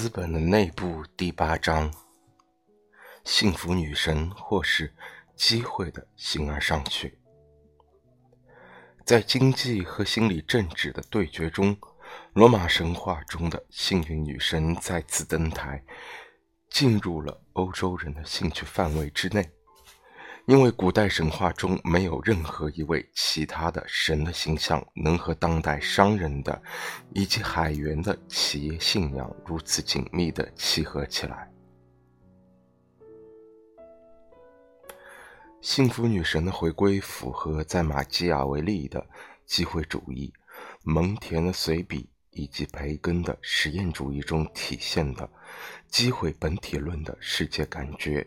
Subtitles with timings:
[0.00, 1.92] 资本的内部第八章：
[3.22, 4.90] 幸福女神或是
[5.36, 7.12] 机会的形而上学。
[9.04, 11.76] 在经济和心理政治的对决中，
[12.32, 15.84] 罗马神话中的幸运女神再次登台，
[16.70, 19.50] 进入了欧洲人的兴趣范围之内。
[20.50, 26.60] 因为古代神话中没有任何一位其他的神的形象能和当代商人的
[27.14, 31.48] 以及海员的企业信仰如此紧密的契合起来。
[35.60, 39.06] 幸福女神的回归符合在马基雅维利的
[39.46, 40.32] 机会主义、
[40.82, 45.30] 蒙田的随笔以及培根的实验主义中体现的
[45.86, 48.26] 机会本体论的世界感觉。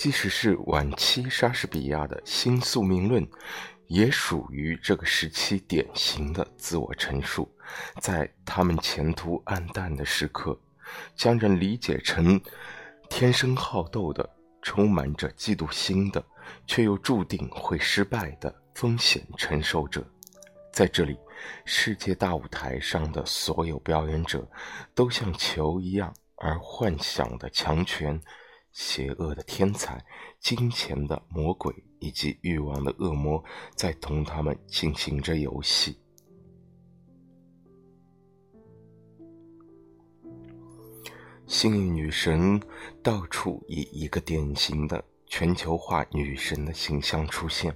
[0.00, 3.28] 即使是晚期莎士比亚的新宿命论，
[3.86, 7.46] 也属于这个时期典型的自我陈述。
[8.00, 10.58] 在他们前途暗淡的时刻，
[11.14, 12.40] 将人理解成
[13.10, 14.26] 天生好斗的、
[14.62, 16.24] 充满着嫉妒心的，
[16.66, 20.02] 却又注定会失败的风险承受者。
[20.72, 21.14] 在这里，
[21.66, 24.48] 世界大舞台上的所有表演者，
[24.94, 28.18] 都像球一样，而幻想的强权。
[28.72, 30.04] 邪恶的天才、
[30.38, 33.42] 金钱的魔鬼以及欲望的恶魔，
[33.74, 35.98] 在同他们进行着游戏。
[41.46, 42.60] 幸运女神
[43.02, 47.74] 到处以一个典型的全球化女神的形象出现。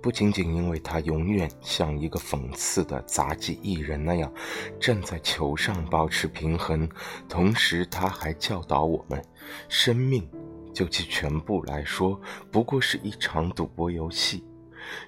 [0.00, 4.32] 不仅仅因为他永远像一个讽刺的杂技艺人那样
[4.80, 6.88] 站在球上保持平衡，
[7.28, 9.22] 同时他还教导我们：
[9.68, 10.28] 生命
[10.72, 14.44] 就其全部来说，不过是一场赌博游戏，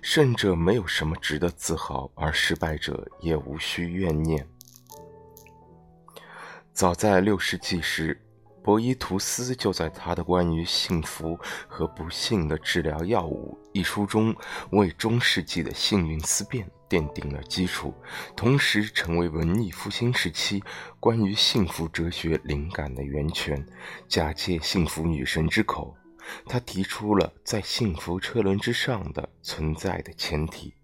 [0.02, 4.46] 胜者没有什么值得自豪，而失败者也无需怨念。
[6.72, 8.20] 早在六世纪时。
[8.62, 14.34] 博伊图斯就在他的关于幸福和不幸的治疗药物一书中，
[14.70, 17.94] 为中世纪的幸运思辨奠定了基础，
[18.36, 20.62] 同时成为文艺复兴时期
[20.98, 23.66] 关于幸福哲学灵感的源泉。
[24.06, 25.96] 假借幸福女神之口，
[26.46, 30.74] 他提出了在幸福车轮之上的存在的前提：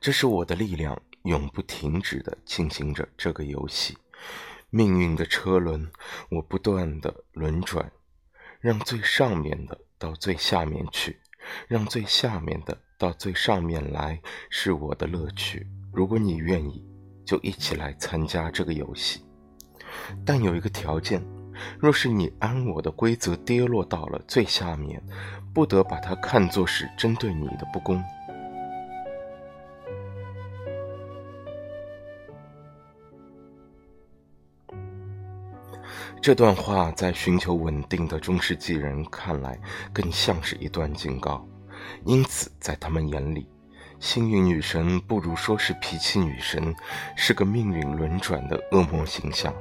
[0.00, 3.98] 这是我的力量永不停止地进行着这个游戏。
[4.70, 5.90] 命运的车轮，
[6.30, 7.90] 我不断的轮转，
[8.60, 11.18] 让最上面的到最下面去，
[11.66, 14.20] 让最下面的到最上面来，
[14.50, 15.66] 是我的乐趣。
[15.92, 16.84] 如果你愿意，
[17.24, 19.24] 就一起来参加这个游戏。
[20.24, 21.24] 但有一个条件：
[21.78, 25.02] 若是你按我的规则跌落到了最下面，
[25.54, 28.02] 不得把它看作是针对你的不公。
[36.20, 39.58] 这段话在寻求稳定的中世纪人看来，
[39.92, 41.46] 更像是一段警告。
[42.04, 43.48] 因此，在他们眼里，
[44.00, 46.74] 幸运女神不如说是脾气女神，
[47.16, 49.54] 是个命运轮转的恶魔形象。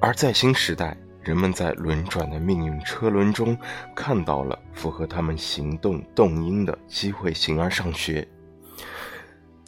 [0.00, 3.58] 而在新时代，人们在轮转的命运车轮中，
[3.96, 8.26] 看到了符合他们行动动因的机会形而上学。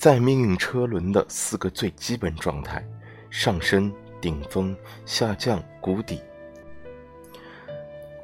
[0.01, 2.83] 在命运车轮的四个最基本状态：
[3.29, 4.75] 上升、顶峰、
[5.05, 6.23] 下降、谷底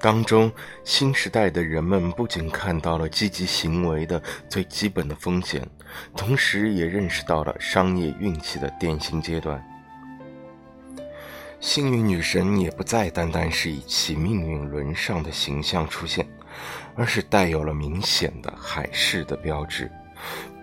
[0.00, 0.50] 当中，
[0.84, 5.69] 新时代的人们不仅看到了积极行为的最基本的风险，
[6.16, 9.62] 同时也认识到了商业运气的典型阶段。
[11.60, 16.27] 幸运女神也不再单单是以其命运轮上的形象出现，
[16.95, 19.91] 而是带有了明显的海市的标志。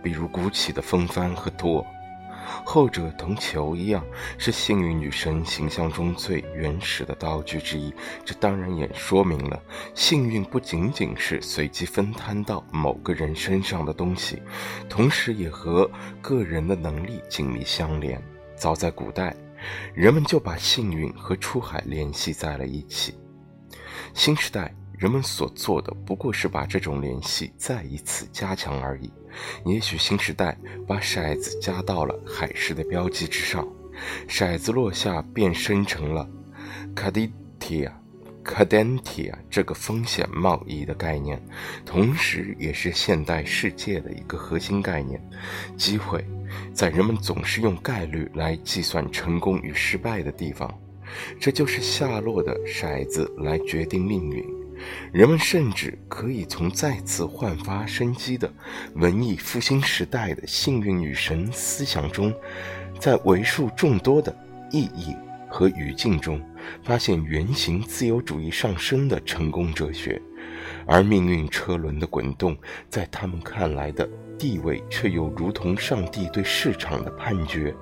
[0.04, 1.86] 比如鼓起的风帆和舵，
[2.66, 4.04] 后者同球一样，
[4.38, 7.92] 是幸运女神形象中最原始的道具之一。
[8.26, 9.60] 这当然也说明了，
[9.96, 14.42] 幸运不仅仅是随机分摊到某个人身上的东西，
[14.90, 15.90] 同时也和
[16.22, 18.22] 个人的能力紧密相连。
[18.56, 19.36] 早在古代，
[19.94, 23.16] 人们就把幸运和出海联系在了一起。
[24.14, 24.74] 新时代。
[24.98, 29.12] 人们所做的不过是把这种联系再一次加强而已。
[29.66, 30.58] 也许新时代
[30.88, 33.68] 把骰子加到了海狮的标记之上，
[34.28, 36.30] 骰子落下便生成了
[36.96, 37.92] cadetia、
[38.44, 41.42] “cadentia” 这个风险贸易的概念，
[41.84, 45.20] 同时也是现代世界的一个核心概念。
[45.76, 46.24] 机会，
[46.74, 50.72] 在人们总是用概率来计算成功与失败的地方，
[51.40, 54.63] 这就是下落的骰子来决定命运。
[55.12, 58.52] 人们甚至可以从再次焕发生机的
[58.96, 62.34] 文艺复兴时代的幸运女神思想中，
[63.00, 64.36] 在为数众多的
[64.72, 65.16] 意义
[65.50, 66.42] 和语境中，
[66.84, 70.22] 发现原型自由主义上升的成功哲学，
[70.88, 72.58] 而命运车轮的滚动，
[72.90, 77.74] 在他们看来的地位，却又如同上帝对市场的判决。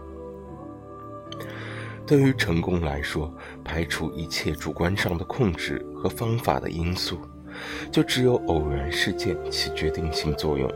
[2.12, 7.18] 对于成功来说，排除一切主观上的控制和方法的因素，
[7.90, 10.70] 就只有偶然事件起决定性作用。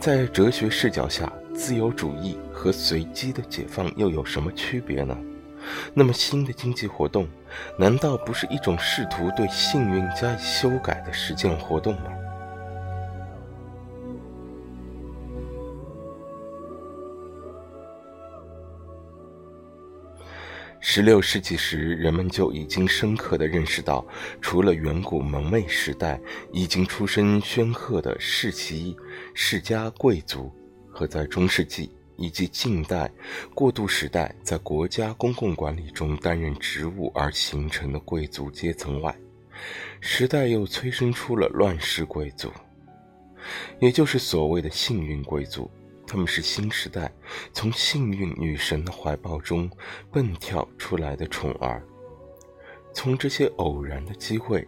[0.00, 5.16] 在哲学视角下，自由主义和随机的解放又有什么区别呢？
[5.94, 7.28] 那么，新的经济活动，
[7.78, 12.10] 难道不是一种试图对幸运加以修改的实践活动吗？
[20.90, 24.02] 十六世纪时，人们就已经深刻地认识到，
[24.40, 26.18] 除了远古蒙昧时代
[26.50, 28.96] 已经出身煊赫的世袭
[29.34, 30.50] 世家贵族，
[30.90, 33.08] 和在中世纪以及近代
[33.54, 39.14] 过渡时代在国家公共管理中担任职务而形成的贵族阶层外，
[40.00, 42.50] 时代又催生出了乱世贵族，
[43.78, 45.70] 也就是所谓的幸运贵族。
[46.08, 47.12] 他们是新时代
[47.52, 49.70] 从幸运女神的怀抱中
[50.10, 51.86] 蹦跳出来的宠儿。
[52.94, 54.66] 从这些偶然的机会，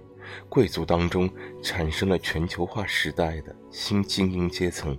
[0.51, 1.29] 贵族当中
[1.63, 4.97] 产生了全球化时代的新精英阶层，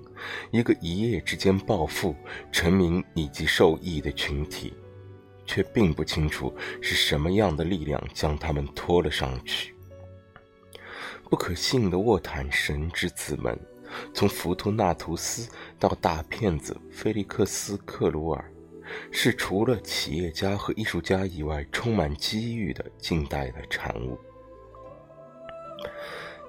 [0.50, 2.16] 一个一夜之间暴富、
[2.52, 4.74] 成名以及受益的群体，
[5.46, 9.76] 却并不清楚是什么样的力量将他们拖了上去。
[11.30, 13.58] 不可信的沃坦神之子们。
[14.14, 15.50] 从福图纳图斯
[15.80, 18.52] 到大骗子菲利克斯·克鲁尔，
[19.12, 24.20] 是除了企业家和艺术家以外充满机遇的近代的产物。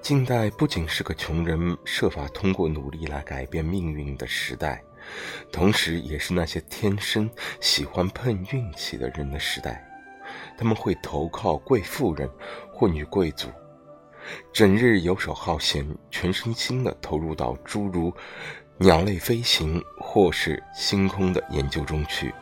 [0.01, 4.83] 近代不仅是个穷人设法通过努力来改变命运的时代，
[5.51, 7.29] 同时也是那些天生
[7.61, 9.89] 喜欢碰运气的人的时代。
[10.57, 12.29] 他们会投靠贵妇人
[12.73, 13.47] 或女贵族。
[14.51, 18.13] 整日游手好闲，全身心地投入到诸如
[18.77, 22.33] 鸟类飞行或是星空的研究中去。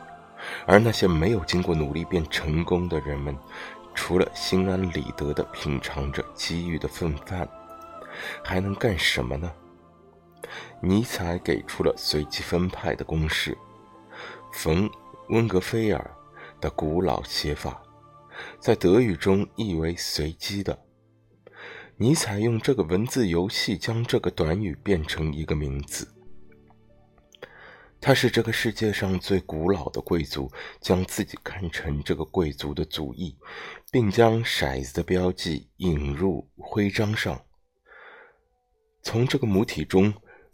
[0.66, 3.36] 而那些没有经过努力便成功的人们，
[3.94, 7.48] 除了心安理得地品尝着机遇的风饭，
[8.42, 9.52] 还能干什么呢？
[10.80, 13.56] 尼采给出了随机分派的公式，
[14.52, 14.88] 冯·
[15.28, 16.10] 温格菲尔
[16.60, 17.80] 的古老写法，
[18.58, 20.76] 在德语中译为“随机的”。
[21.96, 26.08] 尼采用这个文字游戏将这个短语变成一个名字。
[28.00, 30.50] 他是这个世界上最古老的贵族，
[30.80, 33.36] 将自己看成这个贵族的祖裔，
[33.92, 37.40] 并将骰子的标记引入徽章上。
[39.02, 40.12] 从这个母体中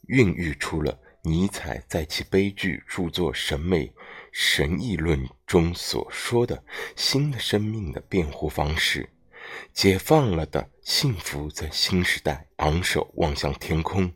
[0.09, 3.91] 孕育出了尼采在其悲剧著作《审美
[4.33, 6.63] 神议论》中所说的
[6.97, 9.09] 新的生命的辩护方式。
[9.73, 14.13] 解放了的幸福，在新时代昂首望向天空，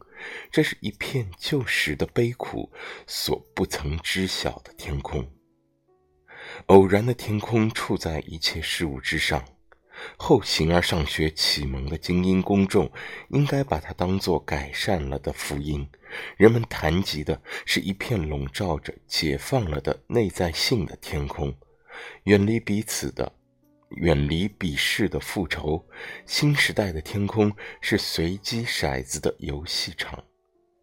[0.50, 2.72] 这是一片旧时的悲苦
[3.06, 5.28] 所不曾知晓的天空。
[6.66, 9.44] 偶然的天空处在一切事物之上，
[10.16, 12.90] 后形而上学启蒙的精英公众
[13.30, 15.88] 应该把它当作改善了的福音。
[16.36, 21.54] 人们谈及的是一片笼罩着解放了的内在性的天空，
[22.24, 23.32] 远离彼此的。
[23.96, 25.86] 远离鄙视的复仇，
[26.26, 30.22] 新时代的天空是随机骰子的游戏场。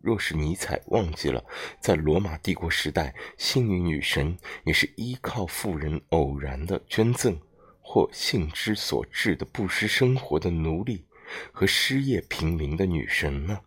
[0.01, 1.43] 若是尼采忘记了，
[1.81, 7.37] 在罗马帝国时代，幸运女神也是依靠富人偶然的捐赠
[7.81, 11.05] 或性之所至的不失生活的奴隶
[11.51, 13.59] 和失业平民的女神呢？